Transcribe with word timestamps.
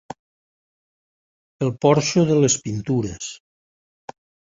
El 1.67 1.71
porxo 1.85 2.25
de 2.33 2.41
les 2.43 2.59
pintures 2.67 3.33